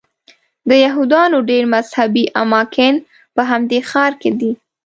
د 0.69 0.71
یهودانو 0.85 1.37
ډېر 1.49 1.63
مذهبي 1.75 2.25
اماکن 2.43 2.95
په 3.35 3.41
همدې 3.49 3.79
ښار 3.89 4.13
کې 4.21 4.31
دي. 4.39 4.51